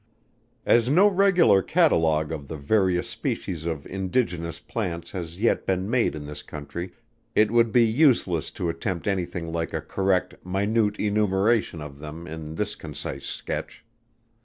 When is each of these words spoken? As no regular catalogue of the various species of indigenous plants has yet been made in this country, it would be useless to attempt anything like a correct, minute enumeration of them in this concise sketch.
As 0.65 0.89
no 0.89 1.07
regular 1.07 1.61
catalogue 1.61 2.31
of 2.31 2.47
the 2.47 2.57
various 2.57 3.07
species 3.07 3.67
of 3.67 3.85
indigenous 3.85 4.59
plants 4.59 5.11
has 5.11 5.39
yet 5.39 5.67
been 5.67 5.87
made 5.87 6.15
in 6.15 6.25
this 6.25 6.41
country, 6.41 6.93
it 7.35 7.51
would 7.51 7.71
be 7.71 7.85
useless 7.85 8.49
to 8.49 8.67
attempt 8.69 9.05
anything 9.05 9.51
like 9.51 9.73
a 9.75 9.79
correct, 9.81 10.43
minute 10.43 10.99
enumeration 10.99 11.81
of 11.81 11.99
them 11.99 12.25
in 12.25 12.55
this 12.55 12.73
concise 12.75 13.27
sketch. 13.27 13.85